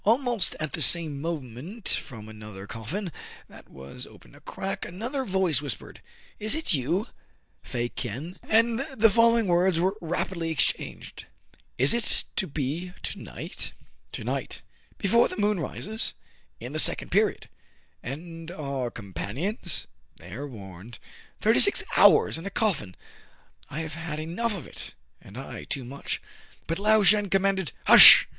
[0.03, 3.11] Almost at the same moment, from another cof fin
[3.47, 5.97] that was opened a crack, another voice whis pered,
[6.39, 7.05] —"Is it you,
[7.61, 11.27] Fa Kien?" And the following words were rapidly ex changed:—"
[11.77, 13.73] Is it to be to night }"CRAIG AND FRY VISIT THE HOLD,
[14.09, 14.61] 21 1 '^ To night.""
[14.97, 16.13] Before the moon rises?
[16.27, 17.47] *'*' In the second period."
[18.01, 19.85] "And our companions
[20.17, 20.97] }""They are warned."
[21.41, 22.95] Thirty six hours in a coffin!
[23.69, 26.19] I have had enough of it." "And I too much.""
[26.65, 28.27] But Lao Shen commanded "—"Hush h